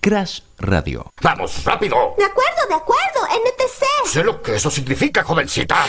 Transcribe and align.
Crash 0.00 0.40
Radio. 0.58 1.12
¡Vamos, 1.22 1.64
rápido! 1.64 2.14
De 2.16 2.24
acuerdo, 2.24 2.66
de 2.68 2.74
acuerdo, 2.74 3.20
NTC. 3.26 4.08
Sé 4.08 4.24
lo 4.24 4.40
que 4.40 4.56
eso 4.56 4.70
significa, 4.70 5.22
jovencita. 5.22 5.84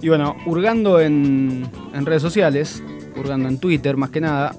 Y 0.00 0.08
bueno, 0.08 0.36
hurgando 0.46 0.98
en, 0.98 1.70
en 1.94 2.06
redes 2.06 2.22
sociales, 2.22 2.82
hurgando 3.16 3.48
en 3.48 3.58
Twitter 3.58 3.96
más 3.96 4.10
que 4.10 4.20
nada, 4.20 4.56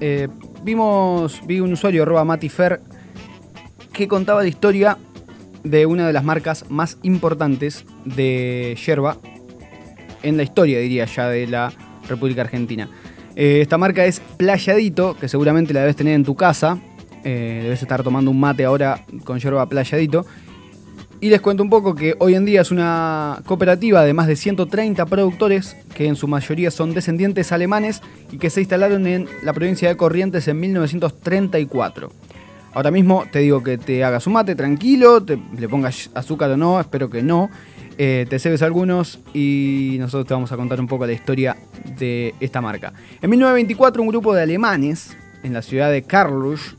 eh, 0.00 0.28
vimos, 0.62 1.40
vi 1.46 1.60
un 1.60 1.72
usuario, 1.72 2.02
arroba 2.02 2.24
Matifer, 2.24 2.82
que 3.92 4.06
contaba 4.06 4.42
la 4.42 4.48
historia 4.48 4.98
de 5.64 5.86
una 5.86 6.06
de 6.06 6.12
las 6.12 6.24
marcas 6.24 6.64
más 6.68 6.98
importantes 7.02 7.84
de 8.04 8.76
yerba 8.84 9.18
en 10.22 10.36
la 10.36 10.42
historia, 10.42 10.78
diría 10.78 11.04
ya, 11.06 11.28
de 11.28 11.46
la 11.46 11.72
República 12.08 12.42
Argentina. 12.42 12.88
Eh, 13.34 13.60
esta 13.62 13.78
marca 13.78 14.04
es 14.04 14.20
Playadito, 14.36 15.16
que 15.18 15.28
seguramente 15.28 15.72
la 15.72 15.80
debes 15.80 15.96
tener 15.96 16.14
en 16.14 16.24
tu 16.24 16.34
casa. 16.34 16.78
Eh, 17.24 17.60
debes 17.62 17.82
estar 17.82 18.02
tomando 18.02 18.30
un 18.30 18.40
mate 18.40 18.64
ahora 18.64 19.04
con 19.24 19.38
yerba 19.38 19.68
Playadito. 19.68 20.26
Y 21.20 21.30
les 21.30 21.40
cuento 21.40 21.62
un 21.62 21.70
poco 21.70 21.94
que 21.94 22.16
hoy 22.18 22.34
en 22.34 22.44
día 22.44 22.62
es 22.62 22.72
una 22.72 23.42
cooperativa 23.46 24.04
de 24.04 24.12
más 24.12 24.26
de 24.26 24.34
130 24.34 25.06
productores 25.06 25.76
que 25.94 26.08
en 26.08 26.16
su 26.16 26.26
mayoría 26.26 26.72
son 26.72 26.94
descendientes 26.94 27.52
alemanes 27.52 28.02
y 28.32 28.38
que 28.38 28.50
se 28.50 28.60
instalaron 28.60 29.06
en 29.06 29.28
la 29.44 29.52
provincia 29.52 29.88
de 29.88 29.96
Corrientes 29.96 30.48
en 30.48 30.58
1934. 30.58 32.10
Ahora 32.74 32.90
mismo 32.90 33.24
te 33.30 33.40
digo 33.40 33.62
que 33.62 33.76
te 33.76 34.02
hagas 34.02 34.26
un 34.26 34.32
mate 34.32 34.54
tranquilo, 34.54 35.24
le 35.58 35.68
pongas 35.68 36.10
azúcar 36.14 36.50
o 36.50 36.56
no, 36.56 36.80
espero 36.80 37.10
que 37.10 37.22
no. 37.22 37.50
Eh, 37.98 38.26
te 38.30 38.38
cebes 38.38 38.62
algunos 38.62 39.20
y 39.34 39.96
nosotros 39.98 40.26
te 40.26 40.32
vamos 40.32 40.50
a 40.52 40.56
contar 40.56 40.80
un 40.80 40.86
poco 40.86 41.06
la 41.06 41.12
historia 41.12 41.56
de 41.98 42.34
esta 42.40 42.62
marca. 42.62 42.94
En 43.20 43.28
1924 43.28 44.02
un 44.02 44.08
grupo 44.08 44.34
de 44.34 44.42
alemanes 44.42 45.14
en 45.42 45.52
la 45.52 45.60
ciudad 45.60 45.90
de 45.90 46.02
Karlsruhe 46.02 46.76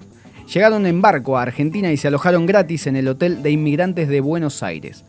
llegaron 0.51 0.87
en 0.87 1.01
barco 1.01 1.37
a 1.37 1.43
Argentina 1.43 1.91
y 1.91 1.97
se 1.97 2.07
alojaron 2.07 2.47
gratis 2.47 2.87
en 2.87 2.95
el 2.95 3.07
Hotel 3.07 3.43
de 3.43 3.51
Inmigrantes 3.51 4.09
de 4.09 4.21
Buenos 4.21 4.63
Aires. 4.63 5.05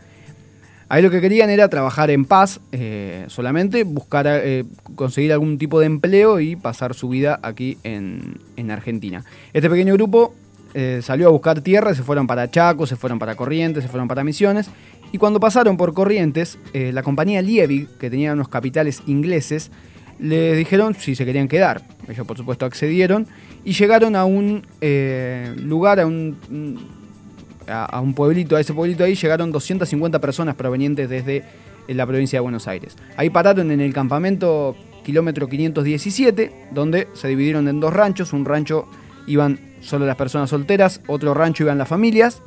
Ahí 0.91 1.03
lo 1.03 1.11
que 1.11 1.23
querían 1.23 1.49
era 1.49 1.71
trabajar 1.71 2.11
en 2.11 2.27
paz 2.27 2.61
eh, 2.71 3.25
solamente, 3.29 3.85
buscar 3.85 4.27
eh, 4.29 4.65
conseguir 4.95 5.33
algún 5.33 5.57
tipo 5.57 5.81
de 5.81 5.87
empleo 5.87 6.41
y 6.41 6.57
pasar 6.57 6.93
su 6.93 7.09
vida 7.09 7.41
aquí 7.43 7.79
en 7.83 8.71
Argentina. 8.71 9.25
Este 9.55 9.71
pequeño 9.71 9.95
grupo 9.95 10.35
eh, 10.75 11.01
salió 11.03 11.29
a 11.29 11.31
buscar 11.31 11.61
tierra, 11.61 11.95
se 11.95 12.03
fueron 12.03 12.27
para 12.27 12.51
Chaco, 12.51 12.87
se 12.87 12.97
fueron 12.97 13.19
para 13.19 13.37
Corrientes, 13.37 13.85
se 13.85 13.89
fueron 13.89 14.09
para 14.09 14.25
Misiones. 14.25 14.69
Y 15.13 15.19
cuando 15.19 15.39
pasaron 15.39 15.77
por 15.77 15.95
Corrientes, 15.95 16.59
eh, 16.73 16.91
la 16.93 17.05
compañía 17.05 17.41
Liebig, 17.41 17.89
que 17.97 18.11
tenía 18.11 18.33
unos 18.33 18.49
capitales 18.49 19.03
ingleses, 19.07 19.71
les 20.19 20.57
dijeron 20.57 20.95
si 20.95 21.15
se 21.15 21.25
querían 21.25 21.47
quedar. 21.47 21.83
Ellos 22.09 22.27
por 22.27 22.37
supuesto 22.37 22.67
accedieron 22.67 23.29
y 23.65 23.73
llegaron 23.73 24.17
a 24.17 24.25
un 24.25 24.67
eh, 24.81 25.55
lugar, 25.59 26.01
a 26.01 26.07
un, 26.07 26.37
a, 27.69 27.85
a 27.85 28.01
un 28.01 28.15
pueblito, 28.15 28.57
a 28.57 28.61
ese 28.61 28.75
pueblito 28.75 29.05
ahí 29.05 29.15
llegaron 29.15 29.53
250 29.53 30.21
personas 30.21 30.57
provenientes 30.57 31.09
desde 31.09 31.45
la 31.87 32.07
provincia 32.07 32.39
de 32.39 32.41
Buenos 32.41 32.67
Aires. 32.67 32.97
Ahí 33.17 33.31
pararon 33.31 33.71
en 33.71 33.81
el 33.81 33.93
campamento 33.93 34.75
kilómetro 35.05 35.49
517, 35.49 36.69
donde 36.73 37.07
se 37.15 37.29
dividieron 37.29 37.69
en 37.69 37.79
dos 37.79 37.93
ranchos. 37.93 38.33
Un 38.33 38.45
rancho 38.45 38.89
iban 39.27 39.74
solo 39.85 40.07
las 40.07 40.17
personas 40.17 40.51
solteras, 40.51 41.01
otro 41.07 41.35
rancho 41.35 41.65
iban 41.65 41.79
las 41.79 41.89
familias. 41.89 42.43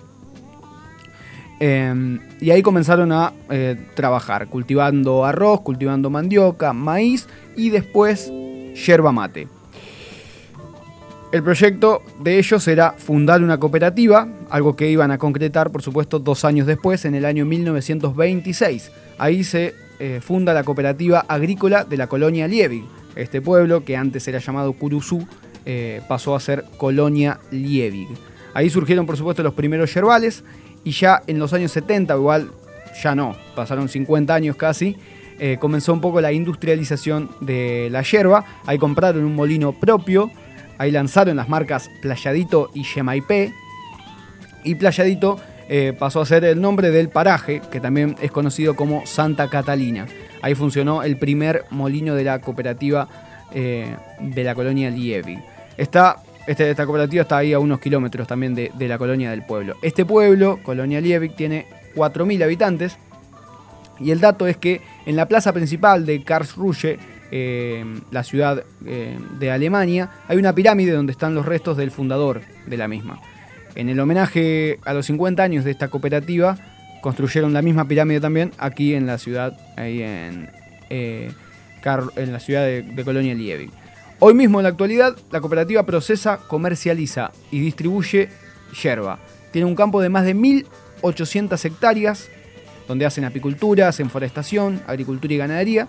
Eh, 1.60 2.20
y 2.40 2.52
ahí 2.52 2.62
comenzaron 2.62 3.12
a 3.12 3.34
eh, 3.50 3.76
trabajar, 3.96 4.48
cultivando 4.48 5.26
arroz, 5.26 5.62
cultivando 5.62 6.10
mandioca, 6.10 6.74
maíz 6.74 7.28
y 7.56 7.70
después 7.70 8.32
yerba 8.86 9.12
mate. 9.12 9.48
El 11.32 11.44
proyecto 11.44 12.04
de 12.22 12.40
ellos 12.40 12.66
era 12.70 12.94
fundar 12.94 13.44
una 13.44 13.60
cooperativa, 13.60 14.28
algo 14.50 14.78
que 14.78 14.90
iban 14.90 15.11
a 15.11 15.17
concretar, 15.17 15.72
por 15.72 15.82
supuesto, 15.82 16.20
dos 16.20 16.45
años 16.45 16.66
después, 16.67 17.04
en 17.04 17.16
el 17.16 17.26
año 17.26 17.45
1926. 17.45 18.92
Ahí 19.17 19.44
se 19.44 19.76
eh, 20.00 20.22
funda 20.22 20.54
la 20.54 20.64
cooperativa 20.64 21.26
agrícola 21.28 21.84
de 21.84 21.98
la 21.98 22.08
colonia 22.08 22.48
Liebig. 22.48 22.86
Este 23.16 23.42
pueblo, 23.42 23.84
que 23.84 23.98
antes 23.98 24.26
era 24.30 24.40
llamado 24.40 24.72
Curuzú, 24.73 25.28
eh, 25.70 26.02
pasó 26.08 26.33
a 26.33 26.39
ser 26.39 26.64
colonia 26.78 27.42
Liebig. 27.52 28.08
Ahí 28.54 28.70
surgieron, 28.70 29.05
por 29.05 29.17
supuesto, 29.17 29.44
los 29.44 29.54
primeros 29.54 29.94
yerbales 29.94 30.45
y 30.86 30.92
ya 30.92 31.22
en 31.28 31.39
los 31.39 31.52
años 31.52 31.73
70, 31.73 32.16
igual 32.16 32.52
ya 33.04 33.16
no, 33.16 33.36
pasaron 33.54 33.89
50 33.89 34.33
años 34.33 34.55
casi, 34.55 34.95
eh, 35.39 35.58
comenzó 35.60 35.92
un 35.92 36.00
poco 36.00 36.22
la 36.22 36.32
industrialización 36.32 37.32
de 37.42 37.89
la 37.92 38.02
yerba. 38.02 38.45
Ahí 38.66 38.78
compraron 38.78 39.26
un 39.26 39.36
molino 39.36 39.73
propio, 39.73 40.32
ahí 40.78 40.89
lanzaron 40.89 41.36
las 41.36 41.50
marcas 41.50 41.89
Playadito 42.02 42.72
y 42.73 42.86
Yemaipé. 42.86 43.52
Y 44.64 44.76
Playadito 44.76 45.38
eh, 45.67 45.94
pasó 45.99 46.22
a 46.22 46.26
ser 46.26 46.45
el 46.45 46.61
nombre 46.61 46.92
del 46.92 47.10
paraje, 47.10 47.61
que 47.70 47.82
también 47.82 48.16
es 48.22 48.32
conocido 48.32 48.78
como 48.78 49.05
Santa 49.05 49.49
Catalina. 49.49 50.05
Ahí 50.42 50.55
funcionó 50.55 51.04
el 51.04 51.17
primer 51.17 51.66
molino 51.72 52.16
de 52.16 52.23
la 52.23 52.39
cooperativa 52.39 53.10
de 53.54 54.44
la 54.44 54.54
colonia 54.55 54.89
Liebig. 54.89 55.39
Esta, 55.77 56.17
este, 56.48 56.70
esta 56.71 56.86
cooperativa 56.86 57.21
está 57.21 57.38
ahí 57.38 57.54
a 57.54 57.60
unos 57.60 57.80
kilómetros 57.80 58.27
también 58.27 58.55
de, 58.55 58.71
la 58.80 58.98
colonia 58.98 59.30
del 59.30 59.45
pueblo. 59.45 59.76
Este 59.82 60.05
pueblo, 60.05 60.60
Colonia 60.64 60.99
Liebig, 60.99 61.36
tiene 61.36 61.67
4.000 61.95 62.43
habitantes. 62.43 62.98
Y 63.99 64.11
el 64.11 64.20
dato 64.20 64.48
es 64.48 64.58
que 64.58 64.82
en 65.05 65.16
la 65.16 65.27
plaza 65.27 65.54
principal 65.54 66.05
de 66.05 66.23
Karlsruhe, 66.23 66.99
eh, 67.32 67.86
la 68.11 68.23
ciudad 68.23 68.64
eh, 68.86 69.17
de 69.39 69.52
Alemania, 69.52 70.10
hay 70.27 70.37
una 70.37 70.54
pirámide 70.54 70.92
donde 70.92 71.11
están 71.11 71.36
los 71.36 71.45
restos 71.45 71.77
del 71.77 71.92
fundador 71.92 72.42
de 72.66 72.77
la 72.77 72.87
misma. 72.87 73.20
En 73.76 73.89
el 73.89 73.99
homenaje 73.99 74.80
a 74.86 74.93
los 74.93 75.05
50 75.08 75.43
años 75.43 75.64
de 75.64 75.71
esta 75.71 75.87
cooperativa, 75.89 76.58
construyeron 77.02 77.54
la 77.54 77.61
misma 77.61 77.87
pirámide 77.87 78.20
también 78.20 78.52
aquí 78.58 78.93
en 78.95 79.05
la 79.05 79.17
ciudad, 79.17 79.58
ahí 79.76 80.02
en, 80.02 80.49
eh, 80.89 81.32
en 82.16 82.33
la 82.33 82.39
ciudad 82.39 82.64
de, 82.64 82.83
de 82.83 83.04
Colonia 83.04 83.33
Liebig. 83.33 83.71
Hoy 84.20 84.33
mismo 84.33 84.60
en 84.60 84.64
la 84.64 84.70
actualidad, 84.70 85.16
la 85.32 85.42
cooperativa 85.42 85.86
procesa, 85.86 86.38
comercializa 86.38 87.32
y 87.52 87.60
distribuye 87.60 88.30
yerba. 88.82 89.20
Tiene 89.52 89.66
un 89.66 89.76
campo 89.76 90.02
de 90.02 90.10
más 90.10 90.26
de 90.26 90.36
1.800 90.36 91.64
hectáreas, 91.66 92.28
donde 92.88 93.05
hacen 93.05 93.26
apicultura, 93.26 93.88
hacen 93.89 94.10
forestación, 94.10 94.82
agricultura 94.88 95.33
y 95.33 95.38
ganadería. 95.38 95.88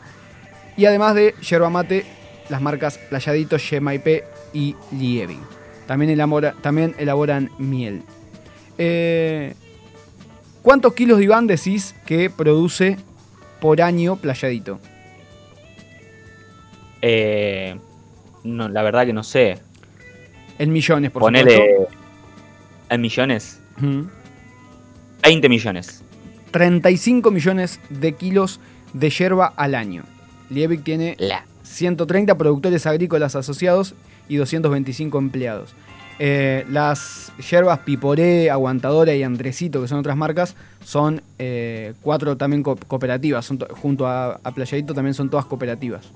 Y 0.77 0.85
además 0.85 1.15
de 1.15 1.35
yerba 1.41 1.71
mate, 1.71 2.05
las 2.51 2.61
marcas 2.61 2.99
Playadito, 2.99 3.57
Yemaipé 3.57 4.25
y 4.53 4.75
elabora- 6.11 6.55
también 6.61 6.95
elaboran 6.99 7.51
miel. 7.59 8.03
Eh, 8.77 9.55
¿Cuántos 10.63 10.93
kilos 10.93 11.19
de 11.19 11.25
Iván 11.25 11.47
decís 11.47 11.95
que 12.05 12.29
produce 12.29 12.99
por 13.61 13.81
año 13.81 14.17
Playadito? 14.17 14.79
Eh, 17.01 17.77
no, 18.45 18.69
la 18.69 18.83
verdad 18.83 19.07
que 19.07 19.13
no 19.13 19.23
sé. 19.23 19.59
En 20.59 20.73
millones, 20.73 21.11
por 21.11 21.21
Ponele 21.23 21.51
supuesto. 21.51 21.95
en 22.91 23.01
millones. 23.01 23.61
Ujú. 23.79 24.09
20 25.23 25.49
millones. 25.49 26.03
35 26.51 27.31
millones 27.31 27.81
de 27.91 28.13
kilos 28.15 28.61
de 28.93 29.11
yerba 29.11 29.53
al 29.57 29.75
año. 29.75 30.03
Liebig 30.51 30.83
tiene 30.83 31.15
La. 31.19 31.45
130 31.63 32.37
productores 32.39 32.87
agrícolas 32.87 33.37
asociados 33.37 33.95
y 34.29 34.37
225 34.37 35.19
empleados. 35.19 35.75
Eh, 36.21 36.65
las 36.71 37.31
yerbas 37.51 37.81
Piporé, 37.81 38.51
Aguantadora 38.51 39.15
y 39.15 39.23
Andresito, 39.23 39.81
que 39.83 39.87
son 39.89 39.99
otras 39.99 40.17
marcas, 40.17 40.57
son 40.83 41.23
eh, 41.39 41.93
cuatro 42.01 42.37
también 42.37 42.63
co- 42.63 42.77
cooperativas. 42.89 43.45
Son 43.45 43.59
junto 43.71 44.07
a, 44.07 44.41
a 44.43 44.51
Playadito 44.53 44.95
también 44.95 45.15
son 45.15 45.29
todas 45.29 45.45
cooperativas. 45.45 46.07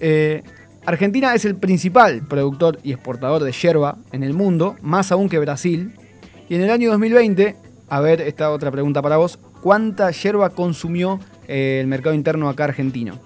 Eh, 0.00 0.42
Argentina 0.86 1.34
es 1.34 1.44
el 1.44 1.56
principal 1.56 2.22
productor 2.26 2.78
y 2.84 2.92
exportador 2.92 3.42
de 3.42 3.50
yerba 3.50 3.98
en 4.12 4.22
el 4.22 4.34
mundo, 4.34 4.76
más 4.82 5.10
aún 5.10 5.28
que 5.28 5.38
Brasil. 5.40 5.92
Y 6.48 6.54
en 6.54 6.62
el 6.62 6.70
año 6.70 6.90
2020, 6.90 7.56
a 7.88 8.00
ver, 8.00 8.20
esta 8.20 8.52
otra 8.52 8.70
pregunta 8.70 9.02
para 9.02 9.16
vos, 9.16 9.38
¿cuánta 9.62 10.10
yerba 10.12 10.50
consumió 10.50 11.18
eh, 11.48 11.78
el 11.80 11.88
mercado 11.88 12.14
interno 12.14 12.48
acá 12.48 12.64
argentino? 12.64 13.18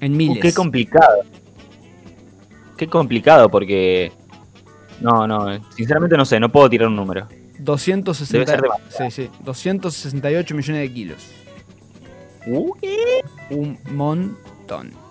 En 0.00 0.14
Uh, 0.14 0.16
miles. 0.16 0.42
qué 0.42 0.52
complicado. 0.52 1.18
Qué 2.78 2.86
complicado 2.86 3.50
porque. 3.50 4.12
No, 5.00 5.26
no, 5.26 5.46
sinceramente 5.76 6.16
no 6.16 6.24
sé, 6.24 6.40
no 6.40 6.50
puedo 6.50 6.70
tirar 6.70 6.88
un 6.88 6.96
número. 6.96 7.28
260, 7.58 8.52
Debe 8.56 8.68
ser 8.88 9.10
sí, 9.10 9.22
sí, 9.24 9.30
268 9.44 10.54
millones 10.54 10.82
de 10.82 10.92
kilos. 10.92 11.30
Un 13.50 13.78
montón. 13.90 15.07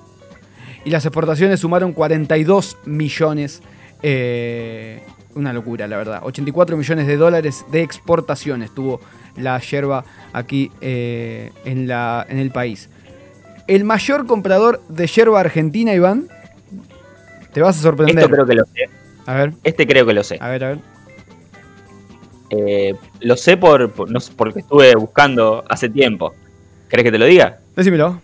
Y 0.87 0.89
las 0.89 1.05
exportaciones 1.05 1.59
sumaron 1.59 1.91
42 1.91 2.77
millones. 2.85 3.61
eh, 4.03 5.01
una 5.35 5.51
locura, 5.51 5.85
la 5.85 5.97
verdad. 5.97 6.21
84 6.23 6.77
millones 6.77 7.07
de 7.07 7.17
dólares 7.17 7.65
de 7.71 7.81
exportaciones 7.81 8.73
tuvo 8.73 9.01
la 9.35 9.59
yerba 9.59 10.05
aquí 10.31 10.71
eh, 10.79 11.51
en, 11.65 11.87
la, 11.89 12.25
en 12.29 12.37
el 12.39 12.49
país. 12.51 12.89
El 13.67 13.83
mayor 13.83 14.25
comprador 14.27 14.81
de 14.87 15.05
yerba 15.07 15.41
argentina, 15.41 15.93
Iván, 15.93 16.27
te 17.53 17.61
vas 17.61 17.77
a 17.77 17.81
sorprender. 17.81 18.17
Esto 18.19 18.29
creo 18.29 18.45
que 18.47 18.55
lo 18.55 18.63
sé. 18.63 18.89
A 19.25 19.33
ver, 19.35 19.53
Este 19.65 19.85
creo 19.85 20.05
que 20.05 20.13
lo 20.13 20.23
sé. 20.23 20.37
a 20.39 20.47
ver, 20.49 20.63
a 20.63 20.67
ver. 20.69 20.79
Eh, 22.49 22.95
lo 23.19 23.35
sé 23.35 23.57
por, 23.57 23.91
por- 23.91 24.09
no 24.09 24.21
sé, 24.21 24.31
porque 24.37 24.59
estuve 24.59 24.95
buscando 24.95 25.65
hace 25.69 25.89
tiempo. 25.89 26.33
¿Querés 26.89 27.03
que 27.03 27.11
te 27.11 27.17
lo 27.19 27.25
diga? 27.25 27.59
Decímelo. 27.75 28.21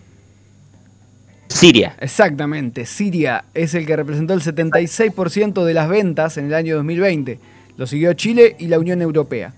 Siria. 1.54 1.94
Exactamente, 2.00 2.84
Siria 2.84 3.44
es 3.54 3.74
el 3.74 3.86
que 3.86 3.94
representó 3.94 4.34
el 4.34 4.40
76% 4.40 5.64
de 5.64 5.72
las 5.72 5.88
ventas 5.88 6.36
en 6.36 6.46
el 6.46 6.54
año 6.54 6.74
2020. 6.74 7.38
Lo 7.76 7.86
siguió 7.86 8.12
Chile 8.14 8.56
y 8.58 8.66
la 8.66 8.80
Unión 8.80 9.00
Europea. 9.00 9.54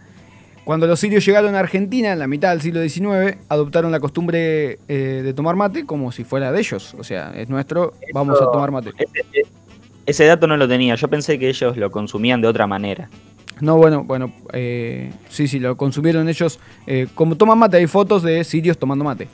Cuando 0.65 0.87
los 0.87 1.01
sirios 1.01 1.25
llegaron 1.25 1.55
a 1.55 1.61
Argentina 1.61 2.13
en 2.13 2.19
la 2.19 2.27
mitad 2.27 2.51
del 2.51 2.61
siglo 2.61 2.83
XIX, 2.87 3.39
adoptaron 3.49 3.91
la 3.93 4.01
costumbre 4.01 4.79
eh, 4.89 5.23
de 5.25 5.33
tomar 5.33 5.57
mate 5.57 5.87
como 5.87 6.13
si 6.13 6.23
fuera 6.25 6.53
de 6.53 6.59
ellos. 6.61 6.95
O 6.99 7.03
sea, 7.05 7.33
es 7.35 7.49
nuestro, 7.49 7.95
vamos 8.13 8.43
a 8.43 8.45
tomar 8.53 8.71
mate. 8.71 8.91
Ese, 8.99 9.47
ese 10.05 10.25
dato 10.27 10.47
no 10.47 10.59
lo 10.59 10.69
tenía. 10.69 10.97
Yo 10.97 11.09
pensé 11.09 11.39
que 11.39 11.49
ellos 11.49 11.79
lo 11.79 11.91
consumían 11.91 12.43
de 12.43 12.49
otra 12.49 12.67
manera. 12.67 13.09
No, 13.63 13.79
bueno, 13.79 14.05
bueno, 14.05 14.35
eh, 14.53 15.13
sí, 15.31 15.49
sí, 15.49 15.61
lo 15.61 15.79
consumieron 15.79 16.29
ellos. 16.29 16.59
eh, 16.87 17.07
como 17.15 17.37
toman 17.37 17.59
mate, 17.59 17.79
hay 17.79 17.87
fotos 17.87 18.23
de 18.23 18.45
sirios 18.45 18.77
tomando 18.77 19.03
mate. 19.03 19.29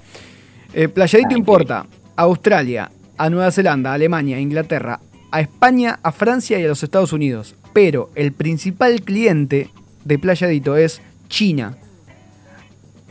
Eh, 0.74 0.88
Playadito 0.88 1.34
Ah, 1.34 1.38
importa 1.38 1.86
a 2.22 2.26
Australia, 2.26 2.90
a 3.18 3.28
Nueva 3.30 3.50
Zelanda, 3.50 3.90
a 3.90 3.94
Alemania, 3.94 4.36
a 4.36 4.40
Inglaterra, 4.40 5.00
a 5.30 5.40
España, 5.40 5.98
a 6.02 6.12
Francia 6.12 6.58
y 6.58 6.64
a 6.64 6.68
los 6.68 6.82
Estados 6.82 7.12
Unidos. 7.12 7.56
Pero 7.72 8.10
el 8.14 8.32
principal 8.32 9.02
cliente 9.02 9.70
de 10.04 10.18
Playadito 10.18 10.76
es 10.76 11.00
China. 11.28 11.76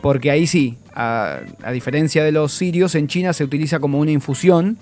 Porque 0.02 0.32
ahí 0.32 0.48
sí, 0.48 0.78
a, 0.96 1.42
diferencia 1.74 2.24
de 2.24 2.32
los 2.32 2.54
sirios, 2.54 2.96
en 2.96 3.08
China 3.08 3.34
se 3.34 3.44
utiliza 3.44 3.80
como 3.80 4.00
una 4.00 4.12
infusión 4.12 4.78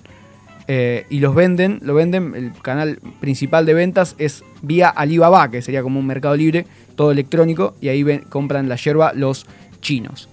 eh, 0.67 1.05
y 1.09 1.19
los 1.19 1.33
venden, 1.33 1.79
lo 1.81 1.95
venden, 1.95 2.35
el 2.35 2.53
canal 2.61 2.99
principal 3.19 3.65
de 3.65 3.73
ventas 3.73 4.15
es 4.19 4.43
vía 4.61 4.89
Alibaba, 4.89 5.49
que 5.49 5.61
sería 5.61 5.81
como 5.81 5.99
un 5.99 6.05
mercado 6.05 6.35
libre, 6.35 6.67
todo 6.95 7.11
electrónico, 7.11 7.75
y 7.81 7.87
ahí 7.87 8.19
compran 8.29 8.69
la 8.69 8.75
yerba 8.75 9.11
los 9.13 9.47
chinos. 9.81 10.29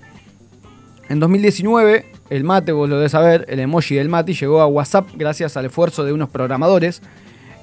En 1.08 1.18
2019, 1.20 2.15
el 2.30 2.44
mate, 2.44 2.72
vos 2.72 2.88
lo 2.88 2.96
debes 2.96 3.12
saber, 3.12 3.44
el 3.48 3.60
emoji 3.60 3.94
del 3.96 4.08
mate 4.08 4.32
llegó 4.34 4.60
a 4.60 4.66
WhatsApp 4.66 5.08
gracias 5.16 5.56
al 5.56 5.66
esfuerzo 5.66 6.04
de 6.04 6.12
unos 6.12 6.28
programadores. 6.28 7.02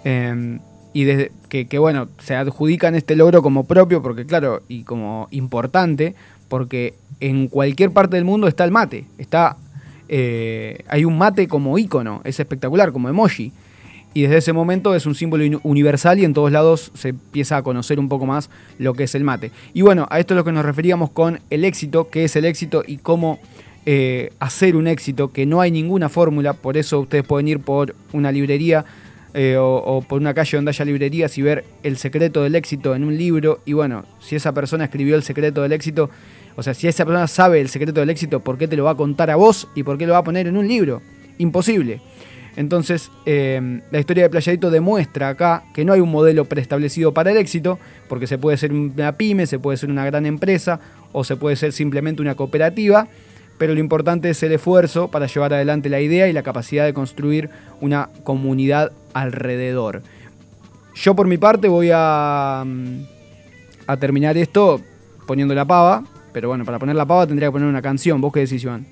eh, 0.04 0.60
y 0.96 1.06
desde 1.06 1.32
que, 1.50 1.80
bueno, 1.80 2.08
se 2.20 2.36
adjudican 2.36 2.94
este 2.94 3.16
logro 3.16 3.42
como 3.42 3.64
propio, 3.66 4.04
porque 4.04 4.28
claro, 4.28 4.62
y 4.68 4.84
como 4.84 5.28
importante, 5.32 6.14
porque 6.50 6.94
en 7.20 7.48
cualquier 7.48 7.90
parte 7.90 8.16
del 8.16 8.26
mundo 8.26 8.48
está 8.48 8.64
el 8.64 8.70
mate. 8.70 9.06
Está, 9.18 9.58
eh, 10.08 10.84
hay 10.88 11.04
un 11.04 11.18
mate 11.18 11.48
como 11.48 11.80
icono, 11.80 12.22
es 12.24 12.40
espectacular, 12.40 12.92
como 12.92 13.10
emoji. 13.10 13.52
Y 14.14 14.22
desde 14.22 14.38
ese 14.38 14.54
momento 14.54 14.94
es 14.94 15.08
un 15.08 15.16
símbolo 15.16 15.44
uni- 15.44 15.60
universal 15.64 16.20
y 16.20 16.26
en 16.26 16.36
todos 16.36 16.52
lados 16.52 16.92
se 16.94 17.10
empieza 17.10 17.58
a 17.58 17.64
conocer 17.64 18.00
un 18.00 18.08
poco 18.08 18.28
más 18.28 18.52
lo 18.78 18.94
que 18.94 19.06
es 19.06 19.16
el 19.16 19.24
mate. 19.24 19.52
Y 19.74 19.82
bueno, 19.82 20.06
a 20.12 20.20
esto 20.20 20.36
es 20.36 20.38
lo 20.38 20.44
que 20.44 20.52
nos 20.52 20.64
referíamos 20.64 21.10
con 21.10 21.40
el 21.50 21.66
éxito, 21.66 22.10
qué 22.12 22.26
es 22.26 22.36
el 22.36 22.46
éxito 22.46 22.84
y 22.86 22.98
cómo 22.98 23.40
eh, 23.86 24.32
hacer 24.40 24.76
un 24.76 24.88
éxito, 24.88 25.32
que 25.32 25.46
no 25.46 25.62
hay 25.62 25.72
ninguna 25.72 26.10
fórmula, 26.10 26.54
por 26.54 26.78
eso 26.78 27.02
ustedes 27.02 27.26
pueden 27.26 27.48
ir 27.48 27.60
por 27.60 27.96
una 28.14 28.32
librería 28.32 28.86
eh, 29.34 29.58
o, 29.60 30.06
por 30.08 30.22
una 30.22 30.34
calle 30.34 30.58
donde 30.58 30.70
haya 30.70 30.86
librerías 30.86 31.38
y 31.38 31.42
ver 31.42 31.66
el 31.82 31.98
secreto 31.98 32.44
del 32.44 32.56
éxito 32.56 32.96
en 32.96 33.04
un 33.04 33.18
libro. 33.18 33.62
Y 33.66 33.74
bueno, 33.74 34.06
si 34.20 34.36
esa 34.36 34.54
persona 34.54 34.86
escribió 34.86 35.16
el 35.16 35.24
secreto 35.24 35.64
del 35.64 35.72
éxito, 35.72 36.10
o 36.56 36.62
sea, 36.62 36.74
si 36.74 36.88
esa 36.88 37.04
persona 37.04 37.28
sabe 37.28 37.60
el 37.60 37.68
secreto 37.68 38.00
del 38.00 38.12
éxito, 38.12 38.42
¿por 38.42 38.58
qué 38.58 38.68
te 38.68 38.78
lo 38.78 38.84
va 38.84 38.92
a 38.92 38.96
contar 38.96 39.32
a 39.32 39.36
vos 39.36 39.68
y 39.76 39.84
por 39.84 39.98
qué 39.98 40.06
lo 40.06 40.14
va 40.14 40.20
a 40.20 40.24
poner 40.24 40.48
en 40.48 40.56
un 40.56 40.68
libro? 40.68 41.02
Imposible. 41.40 42.00
Entonces, 42.56 43.10
eh, 43.26 43.82
la 43.90 44.00
historia 44.00 44.24
de 44.24 44.30
Playadito 44.30 44.70
demuestra 44.70 45.30
acá 45.30 45.64
que 45.74 45.84
no 45.84 45.94
hay 45.94 46.00
un 46.00 46.12
modelo 46.12 46.46
preestablecido 46.46 47.12
para 47.14 47.32
el 47.32 47.38
éxito, 47.38 47.80
porque 48.08 48.28
se 48.28 48.38
puede 48.38 48.58
ser 48.58 48.72
una 48.72 49.18
pyme, 49.18 49.48
se 49.48 49.58
puede 49.58 49.78
ser 49.78 49.90
una 49.90 50.06
gran 50.06 50.28
empresa 50.28 50.80
o 51.12 51.24
se 51.24 51.36
puede 51.36 51.56
ser 51.56 51.74
simplemente 51.74 52.22
una 52.22 52.36
cooperativa, 52.36 53.08
pero 53.58 53.74
lo 53.74 53.80
importante 53.80 54.30
es 54.30 54.42
el 54.44 54.52
esfuerzo 54.52 55.10
para 55.10 55.28
llevar 55.28 55.54
adelante 55.54 55.90
la 55.90 56.02
idea 56.02 56.28
y 56.28 56.34
la 56.34 56.44
capacidad 56.44 56.86
de 56.86 56.94
construir 56.94 57.50
una 57.82 58.10
comunidad 58.24 58.92
alrededor. 59.14 60.02
Yo 60.96 61.16
por 61.16 61.28
mi 61.28 61.38
parte 61.38 61.68
voy 61.68 61.90
a, 61.94 62.64
mm, 62.66 63.06
a 63.88 63.98
terminar 63.98 64.38
esto 64.38 64.82
poniendo 65.26 65.54
la 65.56 65.66
pava, 65.66 66.04
pero 66.32 66.50
bueno, 66.50 66.66
para 66.66 66.80
poner 66.80 66.96
la 66.96 67.06
pava 67.06 67.28
tendría 67.28 67.50
que 67.50 67.54
poner 67.54 67.68
una 67.68 67.82
canción. 67.82 68.22
¿Vos 68.22 68.34
qué 68.34 68.42
decís, 68.42 68.64
Iván? 68.64 68.86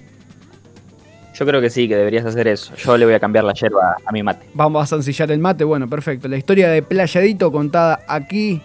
Yo 1.33 1.45
creo 1.45 1.61
que 1.61 1.69
sí, 1.69 1.87
que 1.87 1.95
deberías 1.95 2.25
hacer 2.25 2.47
eso. 2.47 2.75
Yo 2.75 2.97
le 2.97 3.05
voy 3.05 3.13
a 3.13 3.19
cambiar 3.19 3.43
la 3.43 3.53
yerba 3.53 3.95
a 4.05 4.11
mi 4.11 4.21
mate. 4.21 4.45
Vamos 4.53 4.83
a 4.83 4.85
zancillar 4.85 5.31
el 5.31 5.39
mate. 5.39 5.63
Bueno, 5.63 5.89
perfecto. 5.89 6.27
La 6.27 6.37
historia 6.37 6.69
de 6.69 6.83
Playadito 6.83 7.51
contada 7.51 8.01
aquí 8.07 8.61